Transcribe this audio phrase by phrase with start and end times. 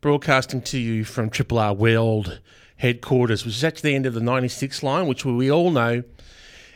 [0.00, 2.40] broadcasting to you from Triple R World
[2.76, 6.02] headquarters, which is actually the end of the 96 line, which we all know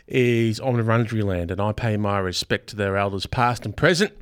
[0.07, 1.51] is on Wurundjeri land.
[1.51, 4.13] And I pay my respect to their elders, past and present,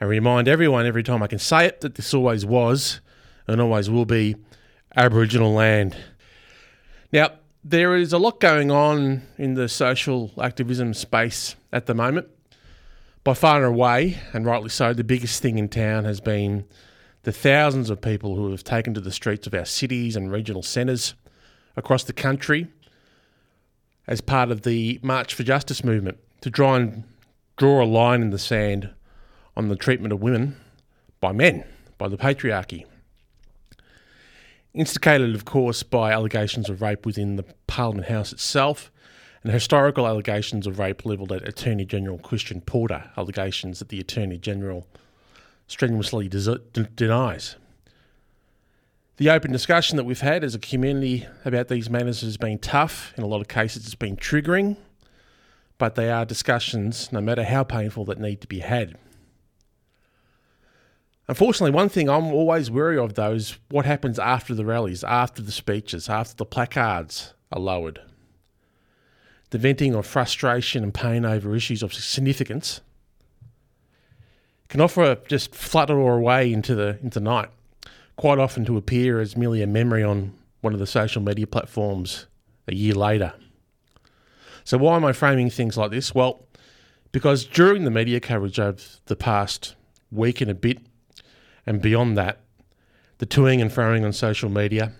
[0.00, 3.00] and remind everyone every time I can say it that this always was
[3.46, 4.36] and always will be
[4.96, 5.94] Aboriginal land.
[7.12, 12.28] Now, there is a lot going on in the social activism space at the moment.
[13.24, 16.64] By far and away, and rightly so, the biggest thing in town has been
[17.26, 20.62] the thousands of people who have taken to the streets of our cities and regional
[20.62, 21.14] centres
[21.74, 22.68] across the country
[24.06, 27.02] as part of the March for Justice movement to try and
[27.56, 28.90] draw a line in the sand
[29.56, 30.54] on the treatment of women
[31.20, 31.64] by men,
[31.98, 32.84] by the patriarchy.
[34.72, 38.92] Instigated, of course, by allegations of rape within the Parliament House itself
[39.42, 44.38] and historical allegations of rape levelled at Attorney General Christian Porter, allegations that the Attorney
[44.38, 44.86] General
[45.66, 47.56] strenuously des- d- denies.
[49.18, 53.14] The open discussion that we've had as a community about these matters has been tough.
[53.16, 54.76] In a lot of cases, it's been triggering,
[55.78, 58.96] but they are discussions, no matter how painful, that need to be had.
[61.28, 65.42] Unfortunately, one thing I'm always wary of though is what happens after the rallies, after
[65.42, 68.00] the speeches, after the placards are lowered.
[69.50, 72.80] The venting of frustration and pain over issues of significance
[74.68, 77.48] can often just flutter away into the into night,
[78.16, 82.26] quite often to appear as merely a memory on one of the social media platforms
[82.66, 83.32] a year later.
[84.64, 86.14] So why am I framing things like this?
[86.14, 86.44] Well,
[87.12, 89.76] because during the media coverage of the past
[90.10, 90.78] week and a bit,
[91.64, 92.40] and beyond that,
[93.18, 94.92] the toing and froing on social media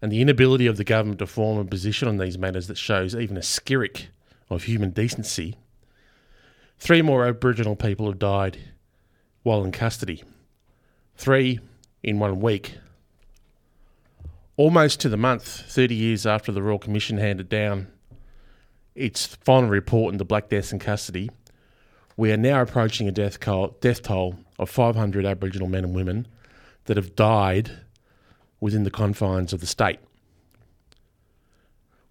[0.00, 3.14] and the inability of the government to form a position on these matters that shows
[3.14, 4.06] even a skirrick
[4.50, 5.56] of human decency.
[6.78, 8.58] Three more Aboriginal people have died
[9.42, 10.22] while in custody.
[11.16, 11.60] Three
[12.02, 12.78] in one week.
[14.56, 17.88] Almost to the month, 30 years after the Royal Commission handed down
[18.94, 21.30] its final report into Black Deaths in Custody,
[22.16, 23.38] we are now approaching a death,
[23.80, 26.28] death toll of 500 Aboriginal men and women
[26.84, 27.70] that have died
[28.60, 29.98] within the confines of the state.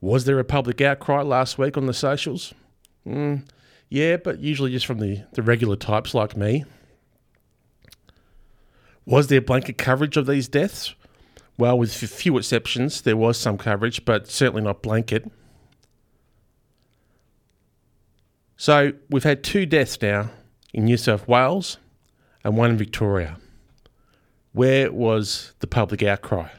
[0.01, 2.53] Was there a public outcry last week on the socials?
[3.07, 3.47] Mm,
[3.89, 6.65] yeah, but usually just from the, the regular types like me.
[9.05, 10.95] Was there blanket coverage of these deaths?
[11.57, 15.29] Well, with few exceptions, there was some coverage, but certainly not blanket.
[18.57, 20.29] So we've had two deaths now
[20.73, 21.77] in New South Wales
[22.43, 23.37] and one in Victoria.
[24.53, 26.49] Where was the public outcry?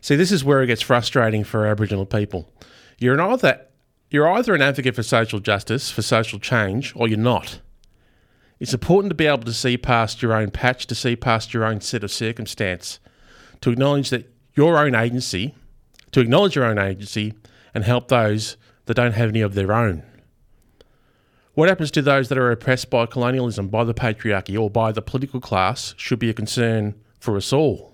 [0.00, 2.48] See, this is where it gets frustrating for Aboriginal people.
[2.98, 3.66] You're either
[4.10, 7.60] you're either an advocate for social justice, for social change, or you're not.
[8.60, 11.64] It's important to be able to see past your own patch, to see past your
[11.64, 12.98] own set of circumstance,
[13.60, 15.54] to acknowledge that your own agency,
[16.10, 17.34] to acknowledge your own agency,
[17.74, 20.02] and help those that don't have any of their own.
[21.54, 25.02] What happens to those that are oppressed by colonialism, by the patriarchy, or by the
[25.02, 27.92] political class should be a concern for us all.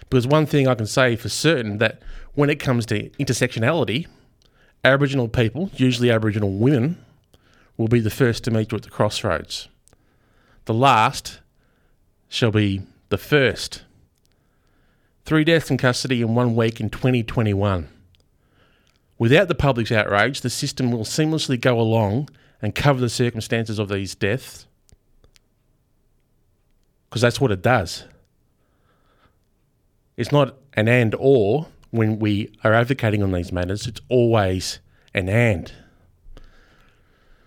[0.00, 2.02] Because one thing I can say for certain that
[2.34, 4.06] when it comes to intersectionality,
[4.84, 7.04] Aboriginal people, usually Aboriginal women,
[7.76, 9.68] will be the first to meet you at the crossroads.
[10.66, 11.40] The last
[12.28, 13.82] shall be the first.
[15.24, 17.88] Three deaths in custody in one week in 2021.
[19.18, 22.28] Without the public's outrage, the system will seamlessly go along
[22.60, 24.66] and cover the circumstances of these deaths
[27.14, 28.06] because that's what it does.
[30.16, 34.80] It's not an and or when we are advocating on these matters, it's always
[35.14, 35.72] an and.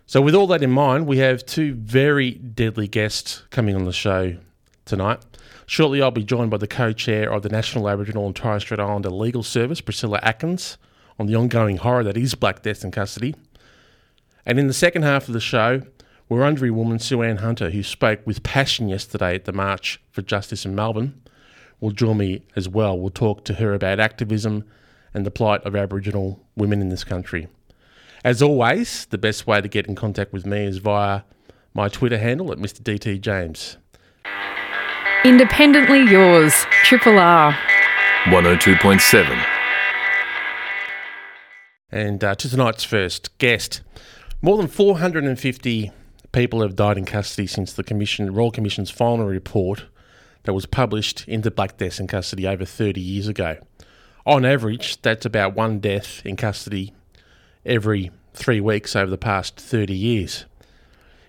[0.09, 3.91] So, with all that in mind, we have two very deadly guests coming on the
[3.91, 4.37] show
[4.85, 5.21] tonight.
[5.65, 8.79] Shortly, I'll be joined by the co chair of the National Aboriginal and Torres Strait
[8.79, 10.77] Islander Legal Service, Priscilla Atkins,
[11.19, 13.35] on the ongoing horror that is Black Death in custody.
[14.45, 15.81] And in the second half of the show,
[16.31, 20.73] Wurundjeri woman Sue-Anne Hunter, who spoke with passion yesterday at the March for Justice in
[20.73, 21.21] Melbourne,
[21.81, 22.97] will join me as well.
[22.97, 24.63] We'll talk to her about activism
[25.13, 27.49] and the plight of Aboriginal women in this country.
[28.27, 31.21] As always, the best way to get in contact with me is via
[31.73, 32.81] my Twitter handle at Mr.
[32.81, 33.77] DT James.
[35.23, 36.53] Independently yours,
[36.83, 37.53] Triple R.
[38.25, 39.45] 102.7.
[41.89, 43.79] And uh, to tonight's first guest,
[44.41, 45.91] more than 450
[46.33, 49.85] people have died in custody since the Commission, Royal Commission's final report
[50.43, 53.55] that was published into Black Deaths in Custody over 30 years ago.
[54.25, 56.93] On average, that's about one death in custody
[57.67, 60.45] every three weeks over the past 30 years.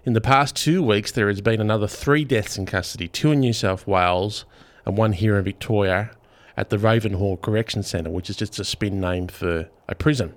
[0.05, 3.41] In the past two weeks, there has been another three deaths in custody two in
[3.41, 4.45] New South Wales
[4.87, 6.11] and one here in Victoria
[6.57, 10.35] at the Ravenhall Correction Centre, which is just a spin name for a prison.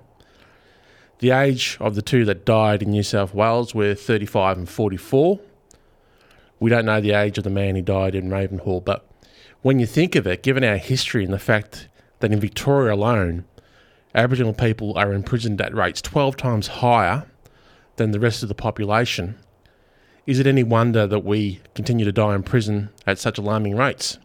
[1.20, 5.40] The age of the two that died in New South Wales were 35 and 44.
[6.60, 9.06] We don't know the age of the man who died in Ravenhall, but
[9.62, 11.88] when you think of it, given our history and the fact
[12.18, 13.44] that in Victoria alone,
[14.14, 17.24] Aboriginal people are imprisoned at rates 12 times higher
[17.96, 19.38] than the rest of the population,
[20.26, 24.18] is it any wonder that we continue to die in prison at such alarming rates?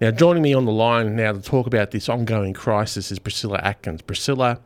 [0.00, 3.58] Now, joining me on the line now to talk about this ongoing crisis is Priscilla
[3.62, 4.00] Atkins.
[4.00, 4.58] Priscilla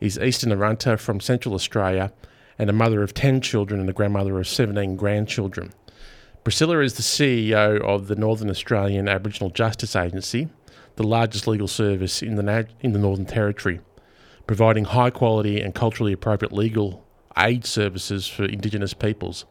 [0.00, 2.12] is Eastern Arrernte from Central Australia
[2.58, 5.72] and a mother of 10 children and a grandmother of 17 grandchildren.
[6.42, 10.48] Priscilla is the CEO of the Northern Australian Aboriginal Justice Agency,
[10.96, 13.80] the largest legal service in the, in the Northern Territory,
[14.46, 17.04] providing high quality and culturally appropriate legal
[17.36, 19.44] aid services for Indigenous peoples.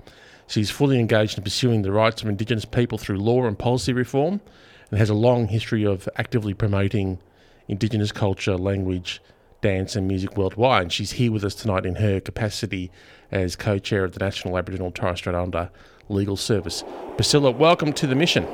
[0.48, 4.42] She's fully engaged in pursuing the rights of Indigenous people through law and policy reform
[4.90, 7.20] and has a long history of actively promoting
[7.68, 9.22] Indigenous culture, language,
[9.62, 10.82] dance, and music worldwide.
[10.84, 12.92] And she's here with us tonight in her capacity
[13.32, 15.70] as co chair of the National Aboriginal Torres Strait Islander
[16.10, 16.84] Legal Service.
[17.16, 18.46] Priscilla, welcome to the mission.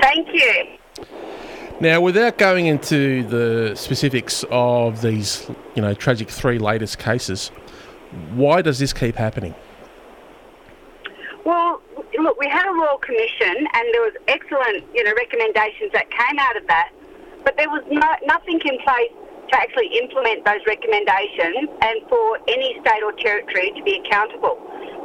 [0.00, 0.76] Thank you.
[1.78, 7.48] Now, without going into the specifics of these, you know, tragic three latest cases,
[8.32, 9.54] why does this keep happening?
[11.44, 11.82] Well,
[12.18, 16.38] look, we had a royal commission, and there was excellent, you know, recommendations that came
[16.38, 16.92] out of that,
[17.44, 19.12] but there was no, nothing in place
[19.50, 24.58] to actually implement those recommendations and for any state or territory to be accountable.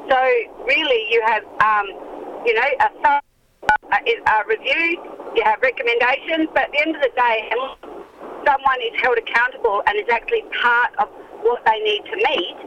[0.09, 0.17] So
[0.65, 1.85] really, you have, um,
[2.45, 3.21] you know, a,
[3.91, 4.97] a, a review,
[5.35, 7.49] you have recommendations, but at the end of the day,
[8.45, 11.09] someone is held accountable and is actually part of
[11.43, 12.57] what they need to meet,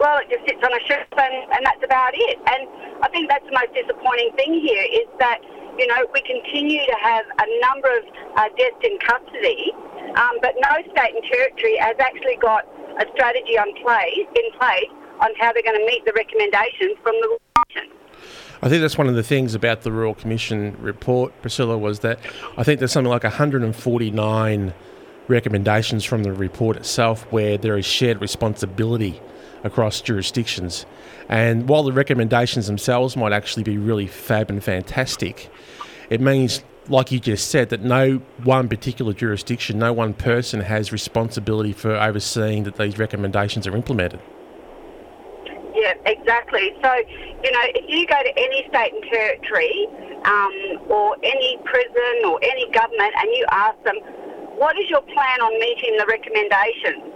[0.00, 2.40] well, it just sits on a shelf and, and that's about it.
[2.48, 2.64] And
[3.04, 5.44] I think that's the most disappointing thing here is that,
[5.76, 8.04] you know, we continue to have a number of
[8.40, 9.76] uh, deaths in custody,
[10.16, 12.64] um, but no state and territory has actually got
[12.96, 14.88] a strategy on place, in place
[15.20, 17.38] on how they're going to meet the recommendations from the.
[18.62, 22.18] I think that's one of the things about the Royal Commission report, Priscilla, was that
[22.58, 24.74] I think there's something like 149
[25.28, 29.18] recommendations from the report itself where there is shared responsibility
[29.64, 30.84] across jurisdictions.
[31.28, 35.50] And while the recommendations themselves might actually be really fab and fantastic,
[36.10, 40.92] it means, like you just said, that no one particular jurisdiction, no one person has
[40.92, 44.20] responsibility for overseeing that these recommendations are implemented.
[45.74, 46.74] Yeah, exactly.
[46.82, 46.90] So,
[47.44, 49.86] you know, if you go to any state and territory
[50.24, 53.96] um, or any prison or any government and you ask them,
[54.58, 57.10] what is your plan on meeting the recommendations?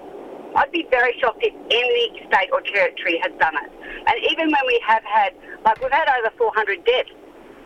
[0.56, 3.70] I'd be very shocked if any state or territory has done it.
[4.06, 5.34] And even when we have had,
[5.64, 7.10] like we've had over 400 deaths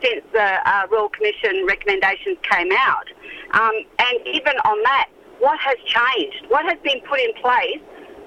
[0.02, 3.06] since the uh, Royal Commission recommendations came out.
[3.53, 5.08] Um, and even on that,
[5.41, 6.46] what has changed?
[6.48, 7.79] What has been put in place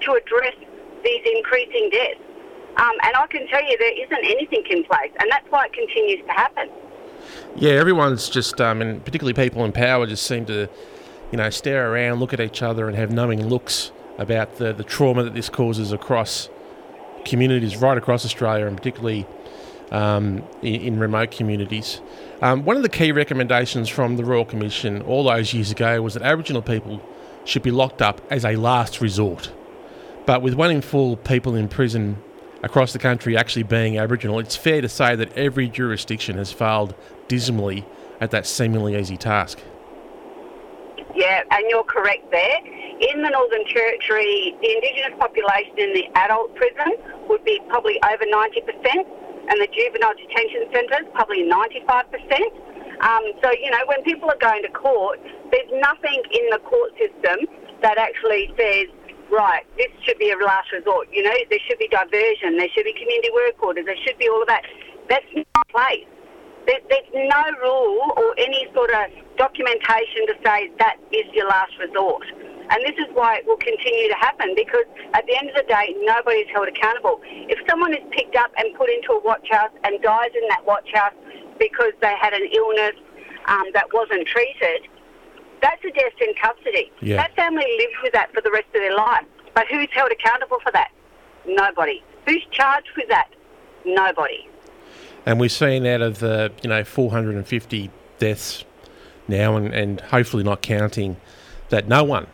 [0.06, 0.54] to address
[1.04, 2.20] these increasing deaths?
[2.76, 5.72] Um, and I can tell you there isn't anything in place, and that's why it
[5.72, 6.70] continues to happen.
[7.54, 10.68] Yeah, everyone's just, um, and particularly people in power, just seem to
[11.32, 14.84] you know, stare around, look at each other, and have knowing looks about the, the
[14.84, 16.50] trauma that this causes across
[17.24, 19.26] communities right across Australia, and particularly
[19.90, 22.00] um, in, in, remote communities.
[22.42, 26.14] Um, one of the key recommendations from the Royal Commission all those years ago was
[26.14, 27.02] that Aboriginal people
[27.44, 29.50] should be locked up as a last resort.
[30.26, 32.22] But with one in four people in prison
[32.62, 36.94] across the country actually being Aboriginal, it's fair to say that every jurisdiction has failed
[37.28, 37.84] dismally
[38.20, 39.58] at that seemingly easy task.
[41.14, 42.58] Yeah, and you're correct there.
[43.12, 46.96] In the Northern Territory, the Indigenous population in the adult prison
[47.28, 48.62] would be probably over 90%,
[49.50, 53.02] and the juvenile detention centres probably 95%.
[53.02, 55.18] Um, so, you know, when people are going to court,
[55.50, 57.50] there's nothing in the court system
[57.82, 58.86] that actually says,
[59.32, 61.08] right, this should be a last resort.
[61.10, 64.28] You know, there should be diversion, there should be community work orders, there should be
[64.28, 64.62] all of that.
[65.08, 66.04] That's not place.
[66.66, 71.72] There, there's no rule or any sort of documentation to say that is your last
[71.80, 72.22] resort.
[72.70, 75.66] And this is why it will continue to happen because at the end of the
[75.66, 77.20] day, nobody is held accountable.
[77.24, 80.64] If someone is picked up and put into a watch house and dies in that
[80.64, 81.12] watch house
[81.58, 82.96] because they had an illness
[83.48, 84.86] um, that wasn't treated,
[85.62, 86.92] that's a death in custody.
[87.00, 87.16] Yeah.
[87.16, 89.24] That family lives with that for the rest of their life.
[89.54, 90.90] But who's held accountable for that?
[91.46, 92.02] Nobody.
[92.26, 93.28] Who's charged with that?
[93.84, 94.48] Nobody.
[95.24, 98.64] And we've seen out of the, you know, 450 deaths
[99.28, 101.16] now, and, and hopefully not counting,
[101.68, 102.26] that no one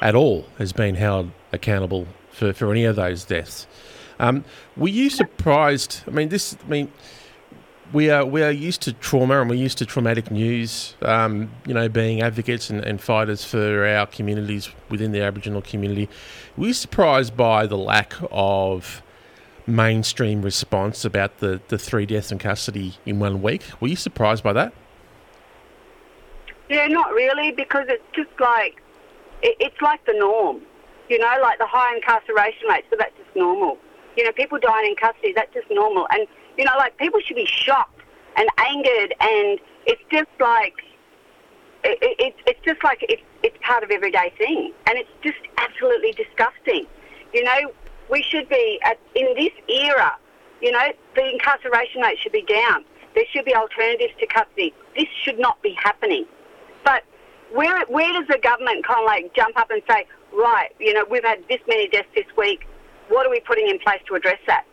[0.00, 3.66] at all has been held accountable for, for any of those deaths.
[4.18, 4.44] Um,
[4.76, 6.02] were you surprised?
[6.06, 6.92] I mean, this, I mean,
[7.92, 10.94] we are we are used to trauma and we're used to traumatic news.
[11.02, 16.08] Um, you know, being advocates and, and fighters for our communities within the Aboriginal community.
[16.56, 19.02] we're surprised by the lack of
[19.66, 23.62] mainstream response about the, the three deaths in custody in one week?
[23.80, 24.72] Were you surprised by that?
[26.68, 28.80] Yeah, not really, because it's just like
[29.42, 30.60] it, it's like the norm.
[31.08, 33.78] You know, like the high incarceration rates, so that's just normal.
[34.20, 36.06] You know, people dying in custody, that's just normal.
[36.10, 36.26] And
[36.58, 38.02] you know, like people should be shocked
[38.36, 40.74] and angered, and it's just like
[41.84, 46.12] it, it, it's just like it's it's part of everyday thing, and it's just absolutely
[46.12, 46.84] disgusting.
[47.32, 47.72] You know,
[48.10, 50.12] we should be at, in this era.
[50.60, 52.84] You know, the incarceration rate should be down.
[53.14, 54.74] There should be alternatives to custody.
[54.96, 56.26] This should not be happening.
[56.84, 57.04] But
[57.54, 61.06] where where does the government kind of like jump up and say, right, you know,
[61.10, 62.66] we've had this many deaths this week.
[63.10, 64.64] What are we putting in place to address that?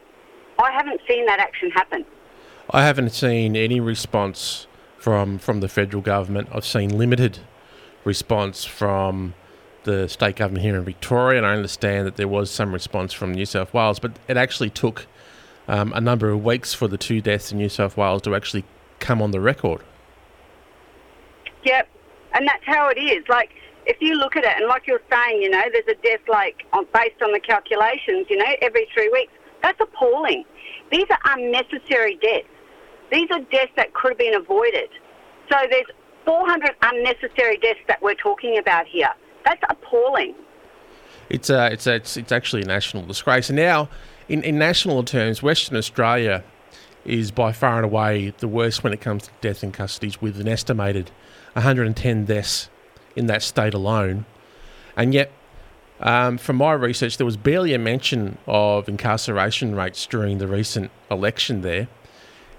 [0.59, 2.05] I haven't seen that action happen.
[2.69, 4.67] I haven't seen any response
[4.97, 6.49] from from the federal government.
[6.53, 7.39] I've seen limited
[8.03, 9.33] response from
[9.83, 13.33] the state government here in Victoria, and I understand that there was some response from
[13.33, 15.07] New South Wales, but it actually took
[15.67, 18.65] um, a number of weeks for the two deaths in New South Wales to actually
[18.99, 19.81] come on the record.
[21.63, 21.87] Yep,
[22.33, 23.23] and that's how it is.
[23.29, 23.49] Like
[23.87, 26.67] if you look at it, and like you're saying, you know, there's a death like
[26.73, 29.31] on, based on the calculations, you know, every three weeks.
[29.63, 30.43] That's appalling.
[30.91, 32.47] These are unnecessary deaths.
[33.11, 34.89] These are deaths that could have been avoided.
[35.49, 35.87] So there's
[36.25, 39.09] 400 unnecessary deaths that we're talking about here.
[39.45, 40.35] That's appalling.
[41.29, 43.49] It's a, it's a, it's, it's actually a national disgrace.
[43.49, 43.89] And now,
[44.27, 46.43] in, in national terms, Western Australia
[47.05, 50.39] is by far and away the worst when it comes to death in custody, with
[50.41, 51.09] an estimated
[51.53, 52.69] 110 deaths
[53.17, 54.25] in that state alone.
[54.95, 55.31] And yet,
[55.99, 60.91] um, from my research, there was barely a mention of incarceration rates during the recent
[61.09, 61.87] election there.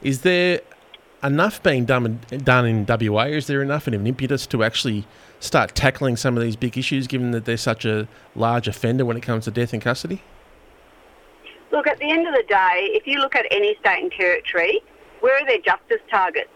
[0.03, 0.61] Is there
[1.23, 3.25] enough being done, done in WA?
[3.25, 5.07] Is there enough of an impetus to actually
[5.41, 9.17] start tackling some of these big issues, given that they're such a large offender when
[9.17, 10.23] it comes to death in custody?
[11.71, 14.81] Look, at the end of the day, if you look at any state and territory,
[15.21, 16.51] where are their justice targets?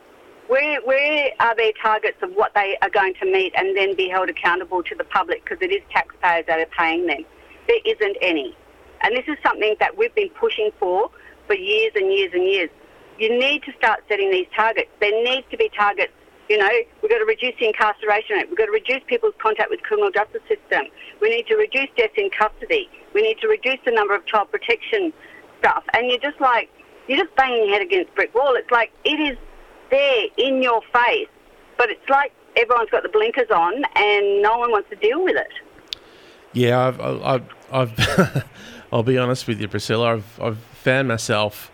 [0.52, 4.28] Where, are their targets of what they are going to meet and then be held
[4.28, 7.24] accountable to the public because it is taxpayers that are paying them?
[7.66, 8.54] There isn't any.
[9.00, 11.10] And this is something that we've been pushing for
[11.46, 12.68] for years and years and years.
[13.18, 14.90] You need to start setting these targets.
[15.00, 16.12] There needs to be targets.
[16.50, 16.68] You know,
[17.00, 18.48] we've got to reduce the incarceration rate.
[18.50, 20.92] We've got to reduce people's contact with criminal justice system.
[21.22, 22.90] We need to reduce deaths in custody.
[23.14, 25.14] We need to reduce the number of child protection
[25.60, 25.84] stuff.
[25.94, 26.68] And you're just like,
[27.08, 28.54] you're just banging your head against brick wall.
[28.54, 29.38] It's like it is
[29.92, 31.28] there in your face,
[31.78, 35.36] but it's like everyone's got the blinkers on and no one wants to deal with
[35.36, 35.52] it.
[36.52, 38.44] Yeah, I've, I've, I've
[38.92, 40.16] I'll be honest with you, Priscilla.
[40.16, 41.70] I've, I've found myself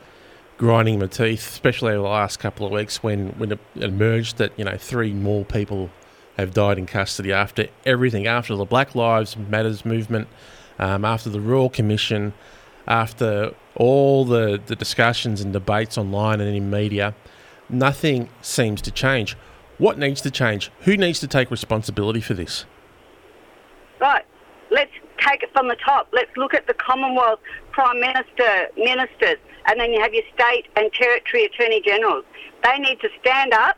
[0.56, 4.52] grinding my teeth, especially over the last couple of weeks when, when it emerged that,
[4.56, 5.90] you know, three more people
[6.36, 10.28] have died in custody after everything, after the Black Lives Matters movement,
[10.78, 12.32] um, after the Royal Commission,
[12.86, 17.14] after all the, the discussions and debates online and in media.
[17.68, 19.36] Nothing seems to change.
[19.78, 20.70] What needs to change?
[20.80, 22.64] Who needs to take responsibility for this?
[24.00, 24.24] Right.
[24.70, 26.08] Let's take it from the top.
[26.12, 27.40] Let's look at the Commonwealth
[27.72, 32.24] Prime Minister, ministers, and then you have your state and territory attorney generals.
[32.64, 33.76] They need to stand up.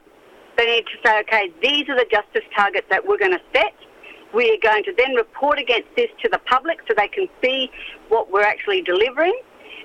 [0.56, 3.74] They need to say, okay, these are the justice targets that we're going to set.
[4.34, 7.70] We are going to then report against this to the public so they can see
[8.08, 9.38] what we're actually delivering,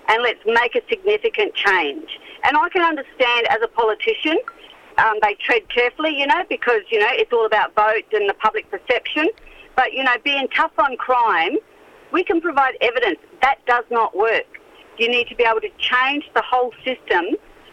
[0.07, 2.19] and let's make a significant change.
[2.45, 4.37] And I can understand as a politician,
[4.99, 8.35] um, they tread carefully, you know, because, you know, it's all about vote and the
[8.35, 9.29] public perception.
[9.75, 11.57] But, you know, being tough on crime,
[12.11, 13.17] we can provide evidence.
[13.41, 14.45] That does not work.
[14.97, 17.25] You need to be able to change the whole system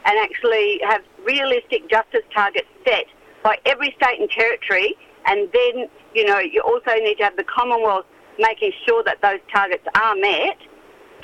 [0.04, 3.04] and actually have realistic justice targets set
[3.44, 4.96] by every state and territory.
[5.26, 8.06] And then, you know, you also need to have the Commonwealth
[8.38, 10.58] making sure that those targets are met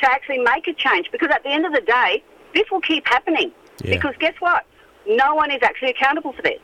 [0.01, 1.09] to actually make a change.
[1.11, 2.23] Because at the end of the day,
[2.55, 3.53] this will keep happening.
[3.83, 3.95] Yeah.
[3.95, 4.67] Because guess what?
[5.07, 6.61] No one is actually accountable for this.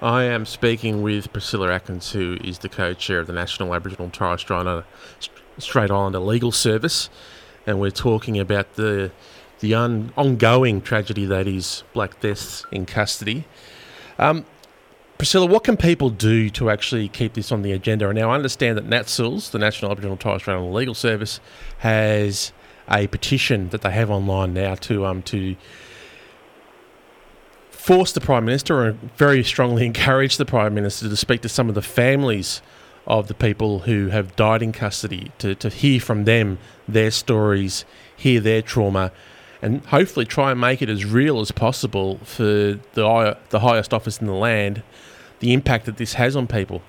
[0.00, 4.14] I am speaking with Priscilla Atkins, who is the co-chair of the National Aboriginal and
[4.14, 4.84] Torres Strait Islander,
[5.58, 7.10] Strait Islander Legal Service,
[7.66, 9.10] and we're talking about the
[9.60, 13.44] the un- ongoing tragedy that is black deaths in custody.
[14.16, 14.44] Um,
[15.16, 18.08] Priscilla, what can people do to actually keep this on the agenda?
[18.08, 21.40] And now I understand that NATSILS, the National Aboriginal and Torres Strait Islander Legal Service,
[21.78, 22.52] has
[22.90, 25.56] a petition that they have online now to um to
[27.70, 31.68] force the Prime Minister or very strongly encourage the Prime Minister to speak to some
[31.68, 32.60] of the families
[33.06, 37.86] of the people who have died in custody, to, to hear from them their stories,
[38.14, 39.10] hear their trauma,
[39.62, 44.18] and hopefully try and make it as real as possible for the, the highest office
[44.20, 44.82] in the land,
[45.40, 46.82] the impact that this has on people.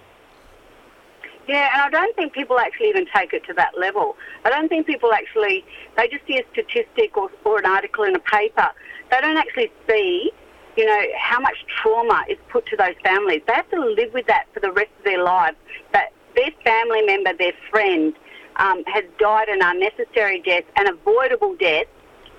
[1.49, 4.15] Yeah, and I don't think people actually even take it to that level.
[4.45, 5.65] I don't think people actually,
[5.97, 8.69] they just see a statistic or, or an article in a paper.
[9.09, 10.31] They don't actually see,
[10.77, 13.41] you know, how much trauma is put to those families.
[13.47, 15.57] They have to live with that for the rest of their lives.
[15.91, 18.13] That their family member, their friend,
[18.57, 21.87] um, has died an unnecessary death, an avoidable death,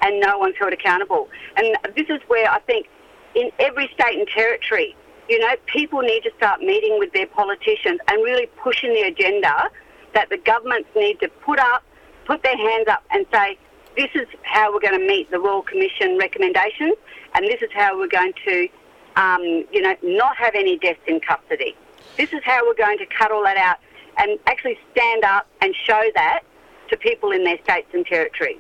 [0.03, 1.29] and no one's held accountable.
[1.57, 2.87] And this is where I think
[3.35, 4.95] in every state and territory,
[5.31, 9.71] you know, people need to start meeting with their politicians and really pushing the agenda
[10.13, 11.85] that the governments need to put up,
[12.27, 13.57] put their hands up and say,
[13.97, 16.95] this is how we're going to meet the Royal Commission recommendations
[17.35, 18.69] and this is how we're going to,
[19.15, 19.41] um,
[19.73, 21.77] you know, not have any deaths in custody.
[22.17, 23.79] This is how we're going to cut all that out
[24.19, 26.41] and actually stand up and show that
[26.89, 28.59] to people in their states and territories.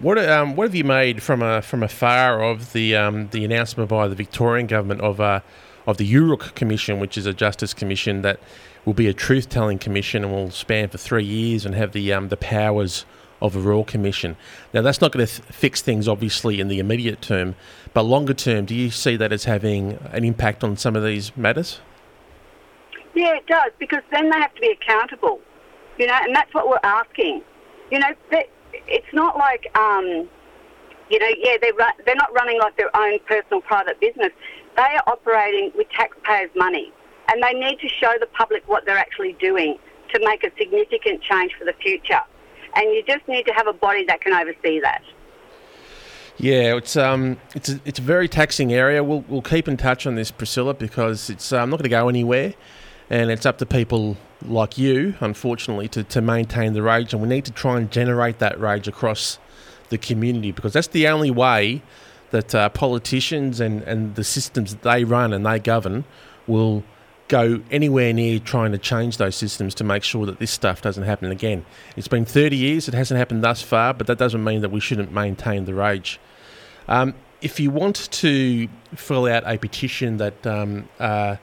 [0.00, 3.90] What um, what have you made from a from afar of the um, the announcement
[3.90, 5.40] by the Victorian government of uh,
[5.86, 8.38] of the Yoorrook Commission, which is a justice commission that
[8.84, 12.12] will be a truth telling commission and will span for three years and have the
[12.12, 13.04] um, the powers
[13.40, 14.36] of a royal commission.
[14.72, 17.56] Now that's not going to th- fix things obviously in the immediate term,
[17.92, 21.36] but longer term, do you see that as having an impact on some of these
[21.36, 21.80] matters?
[23.14, 25.40] Yeah, it does because then they have to be accountable,
[25.98, 27.42] you know, and that's what we're asking.
[27.90, 28.08] You know,
[28.86, 30.28] it's not like, um,
[31.10, 31.72] you know, yeah, they're
[32.06, 34.30] they're not running like their own personal private business.
[34.76, 36.92] They are operating with taxpayers' money,
[37.28, 39.78] and they need to show the public what they're actually doing
[40.12, 42.20] to make a significant change for the future.
[42.74, 45.02] And you just need to have a body that can oversee that.
[46.38, 49.04] Yeah, it's um, it's a, it's a very taxing area.
[49.04, 52.08] We'll we'll keep in touch on this, Priscilla, because it's um, not going to go
[52.08, 52.54] anywhere,
[53.10, 57.28] and it's up to people like you, unfortunately, to, to maintain the rage, and we
[57.28, 59.38] need to try and generate that rage across
[59.90, 61.82] the community because that's the only way
[62.32, 66.04] that uh, politicians and, and the systems that they run and they govern
[66.46, 66.82] will
[67.28, 71.04] go anywhere near trying to change those systems to make sure that this stuff doesn't
[71.04, 71.64] happen again.
[71.96, 74.80] It's been 30 years, it hasn't happened thus far, but that doesn't mean that we
[74.80, 76.20] shouldn't maintain the rage.
[76.88, 81.36] Um, if you want to fill out a petition that um, uh,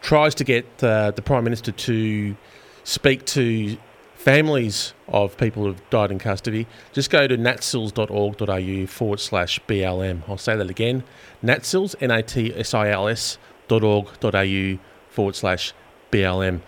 [0.00, 2.36] tries to get uh, the Prime Minister to
[2.84, 3.76] speak to
[4.22, 10.22] families of people who've died in custody, just go to natsils.org.au forward slash BLM.
[10.28, 11.02] I'll say that again
[11.42, 14.78] natsils, N A T S I L S dot org dot au
[15.10, 15.72] forward slash
[16.12, 16.60] BLM.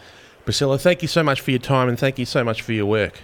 [0.45, 2.87] Priscilla, thank you so much for your time and thank you so much for your
[2.87, 3.21] work.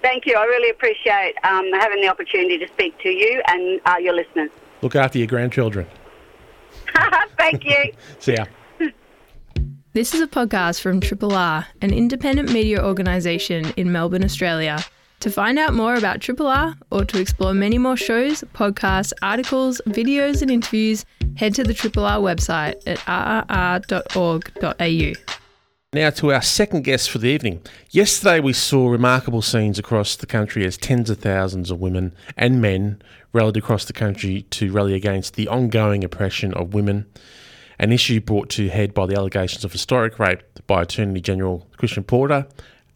[0.00, 0.34] Thank you.
[0.36, 4.50] I really appreciate um, having the opportunity to speak to you and uh, your listeners.
[4.80, 5.86] Look after your grandchildren.
[7.38, 7.92] Thank you.
[8.18, 8.46] See ya.
[9.94, 14.82] This is a podcast from Triple R, an independent media organisation in Melbourne, Australia.
[15.20, 19.82] To find out more about Triple R or to explore many more shows, podcasts, articles,
[19.88, 21.04] videos, and interviews,
[21.36, 23.00] head to the Triple R website at
[23.80, 25.12] rrr.org.au.
[25.92, 27.60] Now to our second guest for the evening.
[27.90, 32.62] Yesterday we saw remarkable scenes across the country as tens of thousands of women and
[32.62, 33.02] men
[33.34, 37.04] rallied across the country to rally against the ongoing oppression of women,
[37.82, 42.04] an issue brought to head by the allegations of historic rape by Attorney General Christian
[42.04, 42.46] Porter,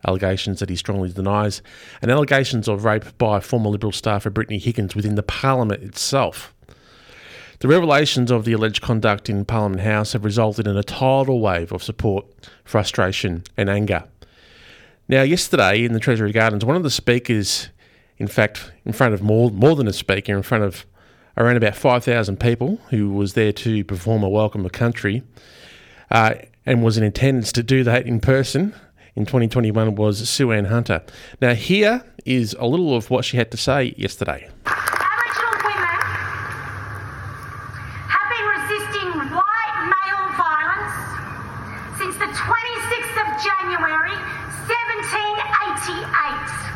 [0.06, 1.60] allegations that he strongly denies,
[2.00, 6.54] and allegations of rape by former Liberal staffer Brittany Higgins within the Parliament itself.
[7.58, 11.72] The revelations of the alleged conduct in Parliament House have resulted in a tidal wave
[11.72, 12.26] of support,
[12.64, 14.04] frustration, and anger.
[15.08, 17.70] Now, yesterday in the Treasury Gardens, one of the speakers,
[18.18, 20.86] in fact, in front of more, more than a speaker, in front of
[21.36, 25.22] around about 5,000 people who was there to perform a welcome to country
[26.10, 28.74] uh, and was in attendance to do that in person
[29.14, 31.02] in 2021 was Sue-Anne Hunter.
[31.40, 34.50] Now, here is a little of what she had to say yesterday.
[43.44, 44.16] January
[44.66, 46.75] 1788.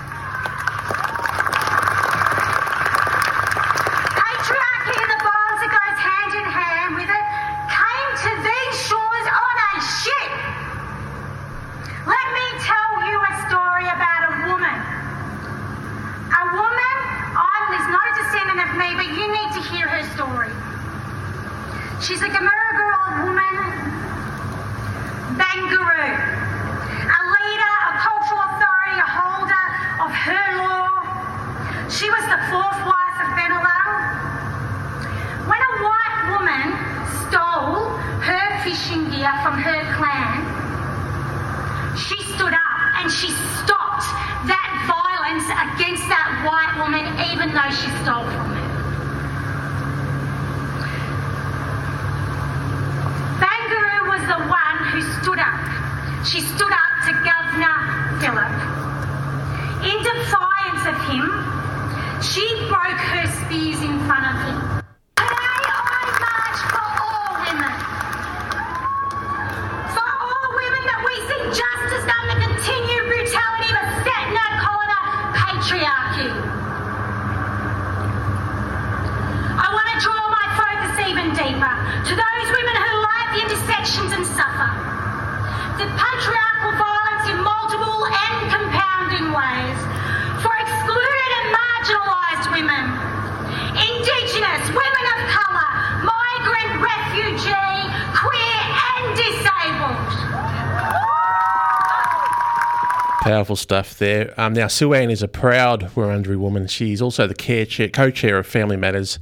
[103.51, 104.33] Powerful stuff there.
[104.37, 106.69] Um, now, Sue-Anne is a proud Wurundjeri woman.
[106.69, 109.19] She's also the chair, co-chair of Family Matters,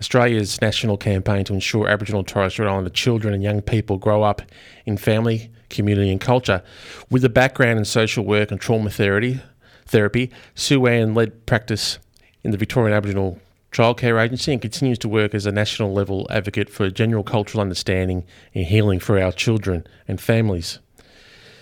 [0.00, 4.22] Australia's national campaign to ensure Aboriginal and Torres Strait Islander children and young people grow
[4.22, 4.40] up
[4.86, 6.62] in family, community and culture.
[7.10, 9.42] With a background in social work and trauma therapy,
[9.84, 11.98] therapy Sue-Anne led practice
[12.42, 13.38] in the Victorian Aboriginal
[13.72, 18.24] Childcare Agency and continues to work as a national level advocate for general cultural understanding
[18.54, 20.78] and healing for our children and families.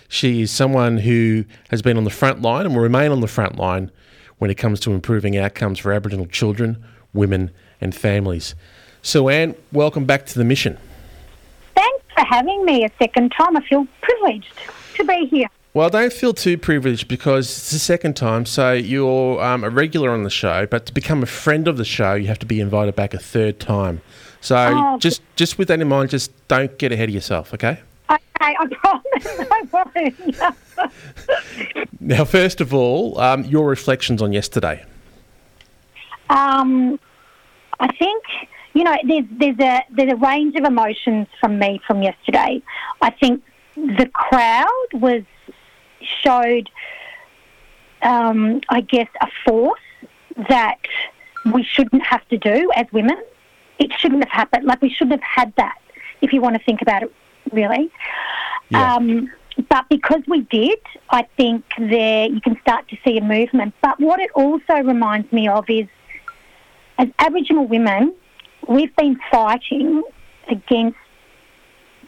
[0.07, 3.27] She is someone who has been on the front line and will remain on the
[3.27, 3.91] front line
[4.37, 8.55] when it comes to improving outcomes for Aboriginal children, women, and families.
[9.01, 10.77] Sue-Anne, welcome back to the mission.
[11.75, 13.55] Thanks for having me a second time.
[13.57, 14.53] I feel privileged
[14.95, 15.47] to be here.
[15.73, 20.11] Well, don't feel too privileged because it's the second time, so you're um, a regular
[20.11, 20.65] on the show.
[20.65, 23.19] But to become a friend of the show, you have to be invited back a
[23.19, 24.01] third time.
[24.39, 27.79] So Oh, just just with that in mind, just don't get ahead of yourself, okay?
[28.09, 28.19] Okay,
[28.59, 29.27] I promise.
[29.51, 30.41] I promise.
[31.99, 34.85] Now, first of all, um, your reflections on yesterday.
[36.29, 36.99] um,
[37.79, 38.23] I think
[38.73, 42.61] you know there's there's a there's a range of emotions from me from yesterday.
[43.01, 43.41] I think
[43.75, 45.23] the crowd was
[46.23, 46.69] showed,
[48.03, 49.79] um, I guess, a force
[50.49, 50.77] that
[51.53, 53.17] we shouldn't have to do as women.
[53.79, 54.65] It shouldn't have happened.
[54.65, 55.79] Like we shouldn't have had that.
[56.21, 57.11] If you want to think about it,
[57.51, 57.91] really.
[58.69, 58.95] Yeah.
[58.95, 59.31] Um,
[59.69, 60.79] but because we did,
[61.09, 63.73] I think there you can start to see a movement.
[63.81, 65.87] But what it also reminds me of is,
[66.97, 68.13] as Aboriginal women,
[68.67, 70.03] we've been fighting
[70.49, 70.97] against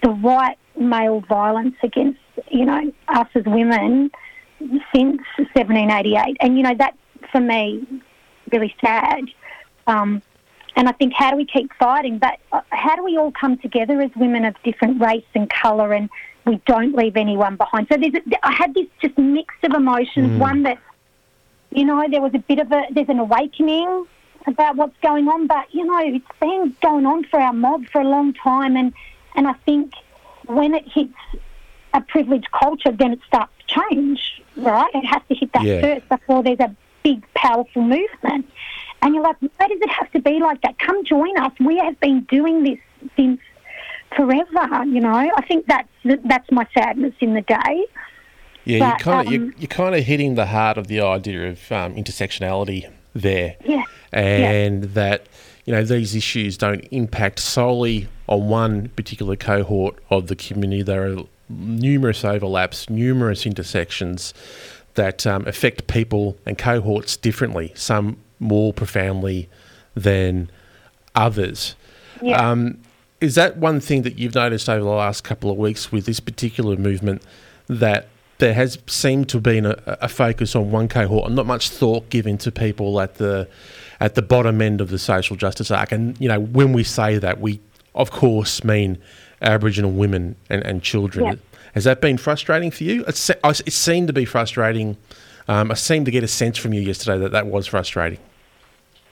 [0.03, 2.19] the white male violence against
[2.51, 4.11] you know us as women
[4.93, 6.97] since 1788, and you know that
[7.31, 7.85] for me
[8.51, 9.25] really sad.
[9.87, 10.21] Um,
[10.77, 12.19] and I think how do we keep fighting?
[12.19, 15.91] But uh, how do we all come together as women of different race and colour,
[15.91, 16.07] and
[16.45, 17.87] we don't leave anyone behind?
[17.91, 20.37] So there's a, I had this just mix of emotions.
[20.37, 20.77] One that
[21.71, 24.05] you know there was a bit of a there's an awakening
[24.45, 27.99] about what's going on, but you know it's been going on for our mob for
[27.99, 28.93] a long time, and
[29.35, 29.93] and I think
[30.45, 31.13] when it hits
[31.95, 34.91] a privileged culture, then it starts to change, right?
[34.93, 35.81] It has to hit that Yeah.
[35.81, 38.45] first before there's a big, powerful movement.
[39.01, 40.79] And you're like, why does it have to be like that?
[40.79, 41.51] Come join us.
[41.59, 42.79] We have been doing this
[43.15, 43.39] since
[44.15, 44.85] forever.
[44.85, 45.89] You know, I think that's
[46.25, 47.85] that's my sadness in the day.
[48.65, 51.01] Yeah, But, you're kind of you're, um, you're kind of hitting the heart of the
[51.01, 55.27] idea of um, intersectionality there, Yeah, and that
[55.65, 60.83] you know these issues don't impact solely on one particular cohort of the community.
[60.83, 64.33] There are numerous overlaps, numerous intersections
[64.95, 67.71] that um, affect people and cohorts differently.
[67.75, 69.49] Some more profoundly
[69.95, 70.49] than
[71.15, 71.75] others.
[72.21, 72.49] yeah.
[72.49, 72.79] Um,
[73.19, 76.19] is that one thing that you've noticed over the last couple of weeks with this
[76.19, 77.23] particular movement
[77.67, 81.47] that there has seemed to have been a, a focus on one cohort and not
[81.47, 83.47] much thought given to people at the
[83.99, 85.91] at the bottom end of the social justice arc?
[85.91, 87.59] And you know, when we say that, we
[87.95, 88.99] of course mean
[89.41, 91.25] Aboriginal women and, and children.
[91.25, 91.33] Yeah.
[91.73, 93.03] Has that been frustrating for you?
[93.05, 94.97] It, it seemed to be frustrating.
[95.47, 98.19] Um, I seemed to get a sense from you yesterday that that was frustrating.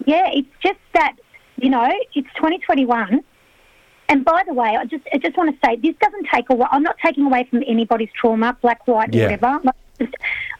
[0.05, 1.15] Yeah, it's just that
[1.57, 3.21] you know it's 2021.
[4.07, 6.67] And by the way, I just I just want to say this doesn't take away.
[6.71, 9.23] I'm not taking away from anybody's trauma, black, white, Yeah.
[9.23, 9.59] whatever.
[9.63, 10.13] Like, just,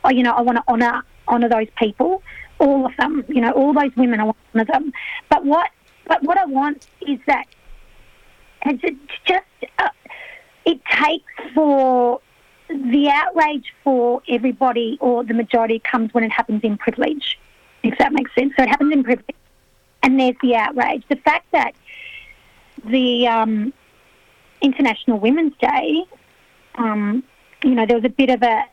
[0.04, 2.24] oh, you know, I want to honour honour those people,
[2.60, 3.24] all of them.
[3.28, 4.20] You know, all those women.
[4.20, 4.94] I want to honour them.
[5.30, 5.70] But what
[6.08, 7.46] but what I want is that
[8.64, 9.46] And it's just,
[9.78, 9.90] uh,
[10.66, 12.20] it takes for
[12.70, 17.38] the outrage for everybody or the majority comes when it happens in privilege,
[17.88, 18.54] if that makes sense.
[18.58, 19.36] So it happens in privilege,
[20.04, 21.04] and there's the outrage.
[21.10, 21.74] The fact that
[22.84, 23.74] the um,
[24.62, 26.04] International Women's Day,
[26.76, 27.24] um,
[27.64, 28.64] you know, there was a bit of a,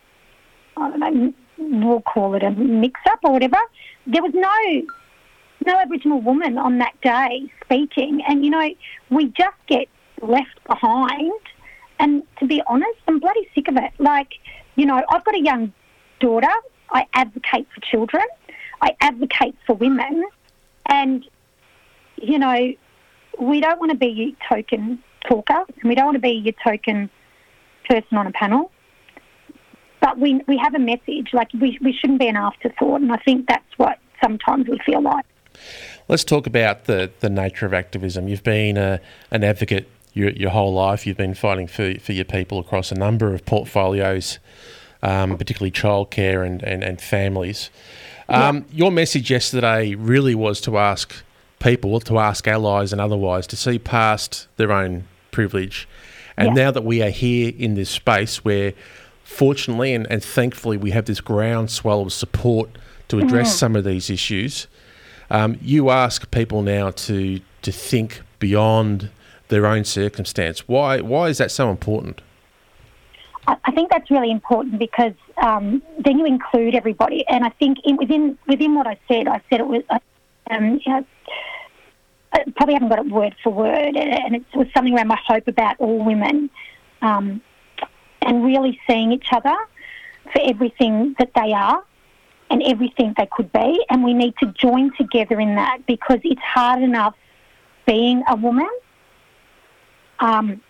[0.77, 3.59] I don't know, we'll call it a mix-up or whatever.
[4.07, 4.83] There was no
[5.65, 8.75] no Aboriginal woman on that day speaking, and you know,
[9.11, 9.89] we just get
[10.21, 11.33] left behind.
[11.99, 13.93] And to be honest, I'm bloody sick of it.
[13.99, 14.33] Like,
[14.75, 15.73] you know, I've got a young
[16.19, 16.49] daughter.
[16.91, 18.25] I advocate for children.
[18.83, 20.25] I advocate for women,
[20.87, 21.25] and
[22.17, 22.75] you know,
[23.41, 26.55] we don't want to be your token talker, and we don't want to be your
[26.65, 27.09] token
[27.89, 28.71] person on a panel.
[30.01, 31.31] But we we have a message.
[31.33, 35.01] Like we we shouldn't be an afterthought, and I think that's what sometimes we feel
[35.01, 35.25] like.
[36.09, 38.27] Let's talk about the, the nature of activism.
[38.27, 41.07] You've been a, an advocate your, your whole life.
[41.07, 44.39] You've been fighting for, for your people across a number of portfolios,
[45.03, 47.71] um, particularly childcare and, and, and families.
[48.33, 51.13] Um, Your message yesterday really was to ask
[51.59, 55.89] people, to ask allies and otherwise, to see past their own privilege.
[56.37, 56.65] And Yeah.
[56.65, 58.73] now that we are here in this space where,
[59.23, 62.71] fortunately and, and thankfully, we have this groundswell of support
[63.09, 64.67] to address some of these issues,
[65.31, 69.09] um, you ask people now to to think beyond
[69.49, 70.67] their own circumstance.
[70.67, 72.23] Why why is that so important?
[73.47, 77.27] I think that's really important because um, then you include everybody.
[77.29, 79.83] And I think in, within within what I said, I said it was.
[80.51, 81.05] Um, you know,
[82.33, 85.19] I probably haven't got it word for word, and- and it was something around my
[85.27, 86.51] hope about all women,
[87.01, 87.41] um,
[88.23, 89.55] and really seeing each other
[90.33, 91.83] for everything that they are
[92.51, 96.41] and everything they could be, and we need to join together in that because it's
[96.43, 97.15] hard enough
[97.87, 98.69] being a woman
[100.21, 100.61] um,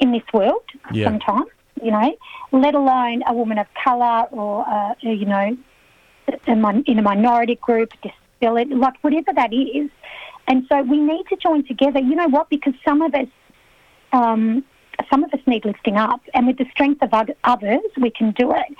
[0.00, 1.06] in this world Yeah.
[1.06, 1.50] sometimes,
[1.82, 2.16] you know,
[2.52, 5.56] let alone a woman of colour or, uh, you know,
[6.46, 9.90] in a minority group, disability, like whatever that is.
[10.46, 12.00] And so we need to join together.
[12.00, 12.48] You know what?
[12.48, 13.28] Because some of us,
[14.12, 14.64] um,
[15.10, 17.12] some of us need lifting up, and with the strength of
[17.44, 18.76] others, we can do it.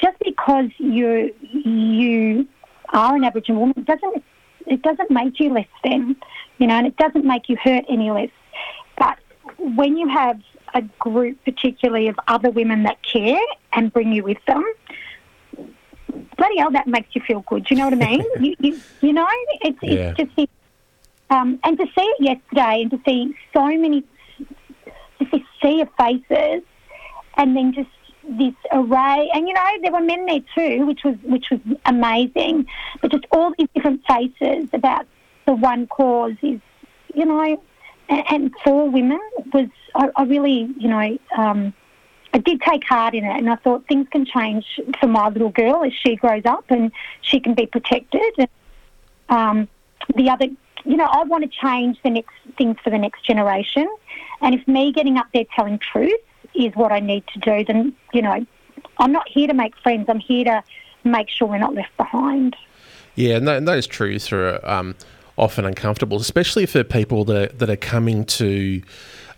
[0.00, 2.48] Just because you you
[2.92, 4.24] are an Aboriginal woman doesn't
[4.66, 6.16] it doesn't make you less than,
[6.58, 8.30] you know, and it doesn't make you hurt any less.
[8.98, 9.18] But
[9.58, 10.40] when you have
[10.74, 13.40] a group, particularly of other women that care
[13.72, 14.64] and bring you with them,
[16.36, 17.64] bloody hell, that makes you feel good.
[17.64, 18.24] Do you know what I mean?
[18.40, 19.26] you, you, you know,
[19.62, 20.10] it's, Yeah.
[20.10, 20.50] it's just, it,
[21.30, 24.04] um, and to see it yesterday and to see so many,
[25.18, 26.62] just this sea of faces
[27.36, 27.88] and then just
[28.28, 32.66] this array, and you know there were men there too, which was which was amazing.
[33.00, 35.06] But just all these different faces about
[35.46, 36.60] the one cause is,
[37.14, 37.62] you know,
[38.10, 39.20] and, for women
[39.52, 41.72] was I, I really, you know, um,
[42.32, 45.50] I did take heart in it, and I thought things can change for my little
[45.50, 46.92] girl as she grows up and
[47.22, 48.32] she can be protected.
[48.38, 48.48] And,
[49.28, 49.68] um,
[50.14, 50.46] the other,
[50.84, 53.88] you know, I want to change the next things for the next generation,
[54.40, 56.20] and if me getting up there telling truth
[56.54, 58.44] is what I need to do, then you know,
[58.98, 60.06] I'm not here to make friends.
[60.08, 60.64] I'm here to
[61.04, 62.56] make sure we're not left behind.
[63.14, 64.94] Yeah, and those truths are um,
[65.40, 68.82] often uncomfortable, especially for people that are, that are coming to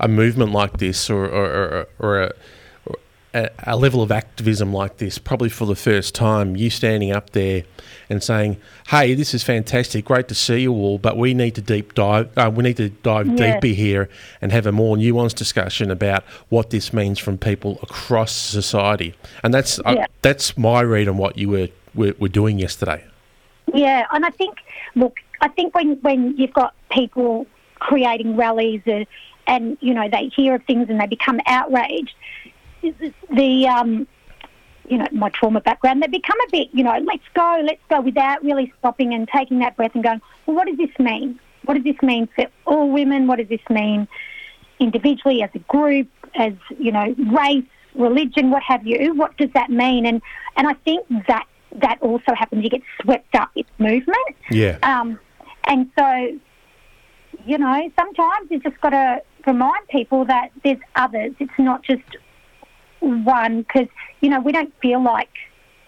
[0.01, 2.33] a movement like this or or, or, or
[3.35, 6.57] a, a, level of activism like this, probably for the first time.
[6.57, 7.63] You standing up there
[8.11, 11.63] and saying, "Hey, this is fantastic, great to see you all, but we need to
[11.63, 12.37] deep dive.
[12.37, 13.55] Uh, we need to dive Yeah.
[13.55, 14.09] deeper here
[14.41, 19.55] and have a more nuanced discussion about what this means from people across society." And
[19.55, 23.05] that's uh, that's my read on what you were were, were doing yesterday.
[23.73, 24.59] Yeah, and I think,
[24.95, 27.47] look, I think when, when you've got people
[27.79, 29.05] creating rallies uh,
[29.47, 32.15] and, you know, they hear of things and they become outraged,
[32.83, 34.07] the, um,
[34.89, 38.01] you know, my trauma background, they become a bit, you know, let's go, let's go,
[38.01, 41.39] without really stopping and taking that breath and going, well, what does this mean?
[41.65, 43.27] What does this mean for all women?
[43.27, 44.09] What does this mean
[44.79, 49.15] individually, as a group, as, you know, race, religion, what have you?
[49.15, 50.07] What does that mean?
[50.07, 50.23] And,
[50.57, 52.65] and I think that that also happens.
[52.65, 54.37] You get swept up in movement.
[54.51, 54.79] Yeah.
[54.83, 55.19] Um,
[55.65, 56.39] and so,
[57.45, 61.33] you know, sometimes you just got to remind people that there's others.
[61.39, 62.03] It's not just
[63.01, 63.89] one because,
[64.21, 65.31] you know, we don't feel like,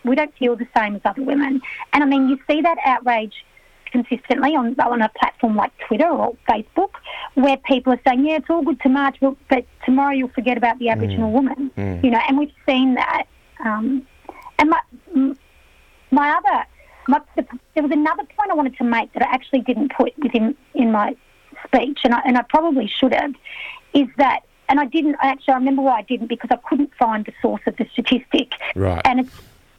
[0.04, 1.60] we don't feel the same as other women.
[1.92, 3.44] And I mean, you see that outrage
[3.90, 6.90] consistently on, on a platform like Twitter or Facebook
[7.34, 10.56] where people are saying, yeah, it's all good to march, but, but tomorrow you'll forget
[10.56, 11.70] about the Aboriginal woman.
[12.02, 13.24] You know, and we've seen that.
[13.64, 14.06] Um,
[14.58, 14.80] and my,
[16.10, 16.64] my other,
[17.08, 20.12] my, the, there was another point I wanted to make that I actually didn't put
[20.18, 21.16] within in my
[21.66, 23.34] speech, and I, and I probably should have,
[23.92, 27.24] is that, and I didn't, actually, I remember why I didn't, because I couldn't find
[27.24, 28.52] the source of the statistic.
[28.74, 29.02] Right.
[29.04, 29.30] And it's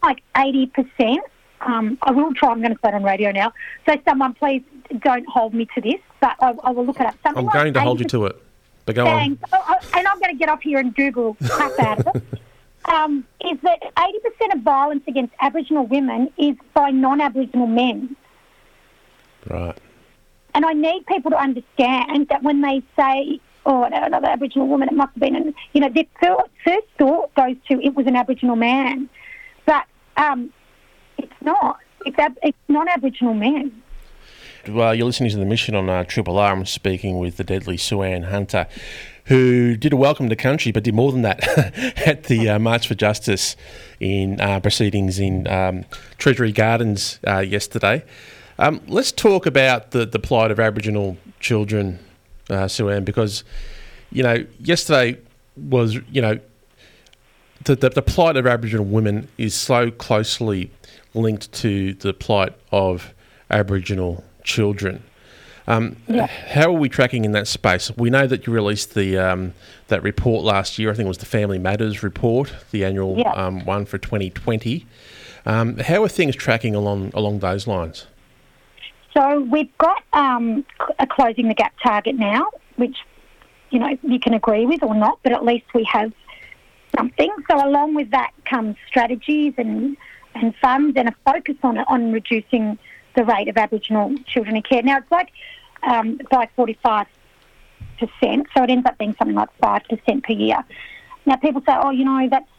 [0.03, 1.17] like 80%.
[1.61, 3.53] Um, I will try, I'm going to say it on radio now.
[3.88, 4.61] So, someone, please
[4.99, 7.15] don't hold me to this, but I, I will look it up.
[7.23, 8.41] Something I'm like going to hold you to it.
[8.85, 9.19] But go on.
[9.19, 9.43] Thanks.
[9.51, 12.23] Oh, oh, and I'm going to get up here and Google crap out of it.
[12.88, 18.15] Um, is that 80% of violence against Aboriginal women is by non-Aboriginal men.
[19.48, 19.78] Right.
[20.54, 24.88] And I need people to understand that when they say, oh, no, another Aboriginal woman,
[24.88, 28.08] it must have been, an, you know, their fir- first thought goes to it was
[28.08, 29.10] an Aboriginal man.
[29.65, 29.86] But
[30.17, 30.54] um,
[31.17, 31.80] it's not.
[32.06, 33.82] It's, ab- it's non-Aboriginal men.
[34.67, 36.52] Well, you're listening to the mission on uh, Triple R.
[36.52, 38.67] I'm speaking with the deadly Sue-Anne Hunter,
[39.25, 41.43] who did a welcome to country, but did more than that
[42.07, 43.55] at the uh, March for Justice
[43.99, 45.85] in uh, proceedings in um,
[46.17, 48.03] Treasury Gardens uh, yesterday.
[48.59, 51.99] Um, let's talk about the, the plight of Aboriginal children,
[52.49, 53.43] uh, Sue-Anne, because,
[54.11, 55.19] you know, yesterday
[55.57, 56.39] was, you know,
[57.63, 60.71] the, the, the plight of Aboriginal women is so closely
[61.15, 63.13] linked to the plight of
[63.49, 65.03] Aboriginal children.
[65.67, 66.28] Um, Yeah.
[66.28, 67.91] How are we tracking in that space?
[67.97, 69.54] We know that you released the um,
[69.88, 70.91] that report last year.
[70.91, 73.32] I think it was the Family Matters report, the annual Yeah.
[73.32, 74.86] um, one for 2020.
[75.45, 78.08] Um, how are things tracking along along those lines?
[79.15, 80.65] So we've got um,
[80.99, 82.97] a closing the gap target now, which
[83.71, 86.12] you know you can agree with or not, but at least we have
[86.95, 87.32] something.
[87.49, 89.97] So along with that comes strategies and
[90.36, 92.78] and funds and a focus on on reducing
[93.15, 94.84] the rate of Aboriginal children in care.
[94.84, 95.32] Now it's like
[95.86, 97.08] um, by forty five
[98.00, 100.63] percent, so it ends up being something like five percent per year.
[101.26, 102.50] Now people say, oh, you know that's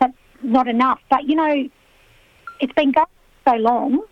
[0.00, 1.68] that's not enough, but you know
[2.60, 3.06] it's been going
[3.46, 4.02] so long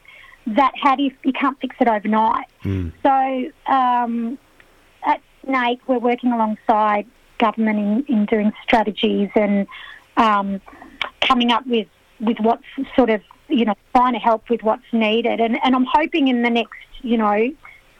[0.46, 2.46] that how do you, you can't fix it overnight.
[3.02, 4.38] So um,
[5.04, 7.06] at SNAICC, we're working alongside
[7.38, 9.66] government in, in doing strategies and
[10.16, 10.60] um,
[11.20, 11.86] coming up with,
[12.20, 12.64] with what's
[12.96, 15.40] sort of, you know, trying to help with what's needed.
[15.40, 17.50] And, and I'm hoping in the next, you know,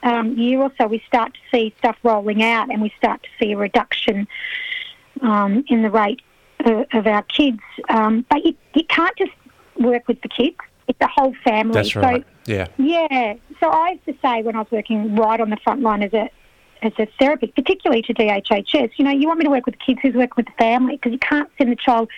[0.03, 3.29] um, year or so we start to see stuff rolling out and we start to
[3.39, 4.27] see a reduction
[5.21, 6.21] um, in the rate
[6.65, 7.59] of, of our kids.
[7.89, 9.31] Um, but you, you can't just
[9.79, 10.57] work with the kids.
[10.87, 11.73] It's the whole family.
[11.73, 12.25] That's So right.
[12.45, 12.67] yeah.
[12.77, 13.35] yeah.
[13.59, 16.13] So I used to say when I was working right on the front line as
[16.13, 16.29] a
[16.81, 19.85] as a therapist, particularly to DHHS, you know, you want me to work with the
[19.85, 22.09] kids who's working with the family because you can't send the child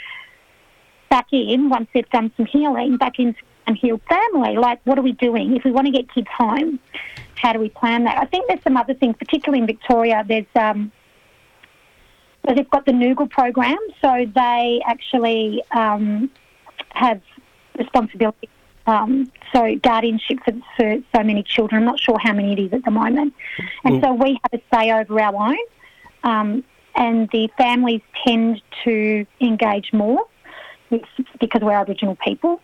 [1.12, 3.38] back in once they've done some healing back into
[3.68, 4.58] an unhealed family.
[4.58, 6.80] Like, what are we doing if we want to get kids home?
[7.36, 8.18] How do we plan that?
[8.18, 10.24] I think there's some other things, particularly in Victoria.
[10.28, 10.92] There's um,
[12.48, 16.30] so they've got the Nugel program, so they actually um,
[16.90, 17.22] have
[17.78, 18.50] responsibility
[18.88, 21.82] um, so guardianship for, for so many children.
[21.82, 23.34] I'm not sure how many it is at the moment,
[23.84, 25.58] and so we have a say over our own.
[26.24, 26.64] Um,
[26.96, 30.26] and the families tend to engage more
[30.90, 32.62] because we're Aboriginal people.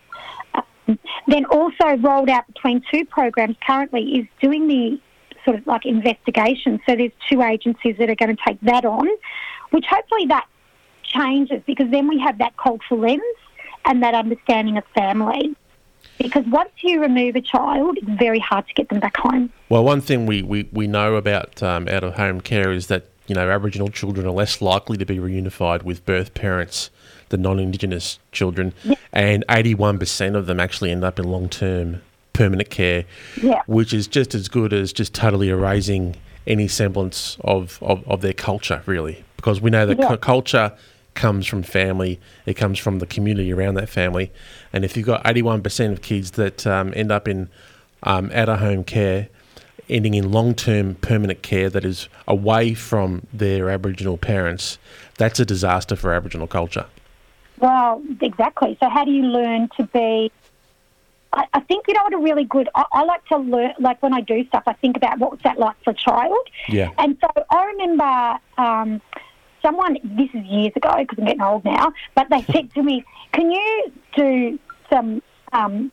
[1.26, 5.00] Then also rolled out between two programs currently is doing the
[5.44, 6.80] sort of like investigation.
[6.86, 9.08] So there's two agencies that are going to take that on,
[9.70, 10.46] which hopefully that
[11.02, 13.22] changes because then we have that cultural lens
[13.84, 15.54] and that understanding of family.
[16.18, 19.52] Because once you remove a child, it's very hard to get them back home.
[19.68, 23.06] Well, one thing we, we, we know about um, out of home care is that
[23.26, 26.90] you know Aboriginal children are less likely to be reunified with birth parents
[27.32, 28.72] than non-Indigenous children,
[29.12, 32.00] and eighty-one percent of them actually end up in long-term
[32.32, 33.04] permanent care,
[33.42, 33.62] Yeah.
[33.66, 36.14] which is just as good as just totally erasing
[36.46, 40.08] any semblance of, of, of their culture, really, because we know that Yeah.
[40.08, 40.72] cu- culture
[41.14, 44.30] comes from family, it comes from the community around that family,
[44.72, 47.48] and if you've got eighty-one percent of kids that um, end up in
[48.04, 49.28] um, out-of-home care,
[49.88, 54.78] ending in long-term permanent care that is away from their Aboriginal parents,
[55.18, 56.86] that's a disaster for Aboriginal culture.
[57.62, 58.76] Well, exactly.
[58.80, 60.32] So how do you learn to be?
[61.32, 62.68] I, I think you know what a really good.
[62.74, 63.72] I, I like to learn.
[63.78, 66.44] Like when I do stuff, I think about what was that like for a child.
[66.68, 66.90] Yeah.
[66.98, 69.00] And so I remember um,
[69.62, 69.96] someone.
[70.02, 71.92] This is years ago because I'm getting old now.
[72.16, 74.58] But they said to me, "Can you do
[74.90, 75.92] some um,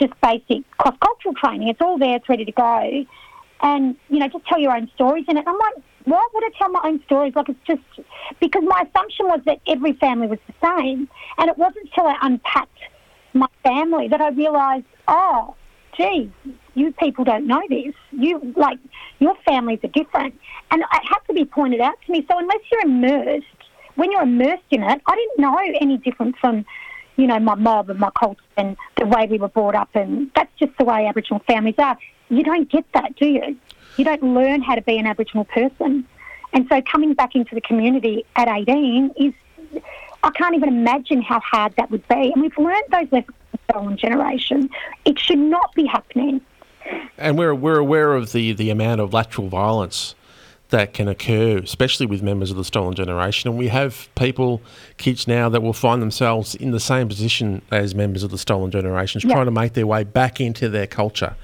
[0.00, 1.68] just basic cross-cultural training?
[1.68, 2.16] It's all there.
[2.16, 3.06] It's ready to go."
[3.60, 5.44] And you know, just tell your own stories in it.
[5.46, 5.74] I'm like,
[6.10, 7.34] why would I tell my own stories?
[7.34, 7.82] Like it's just
[8.40, 12.16] because my assumption was that every family was the same, and it wasn't until I
[12.22, 12.78] unpacked
[13.34, 15.54] my family that I realised, oh,
[15.96, 16.30] gee,
[16.74, 17.94] you people don't know this.
[18.12, 18.78] You like
[19.18, 20.34] your families are different,
[20.70, 22.24] and it had to be pointed out to me.
[22.30, 23.46] So unless you're immersed,
[23.96, 26.64] when you're immersed in it, I didn't know any different from.
[27.16, 30.30] You know, my mob and my culture and the way we were brought up, and
[30.36, 31.98] that's just the way Aboriginal families are.
[32.28, 33.56] You don't get that, do you?
[33.98, 36.06] You don't learn how to be an Aboriginal person.
[36.52, 39.34] And so coming back into the community at 18 is,
[40.22, 42.32] I can't even imagine how hard that would be.
[42.32, 44.70] And we've learned those lessons from the stolen generation.
[45.04, 46.40] It should not be happening.
[47.18, 50.14] And we're, we're aware of the, the amount of lateral violence
[50.70, 53.48] that can occur, especially with members of the stolen generation.
[53.48, 54.62] And we have people,
[54.96, 58.70] kids now, that will find themselves in the same position as members of the stolen
[58.70, 59.32] generations, Yeah.
[59.32, 61.34] trying to make their way back into their culture.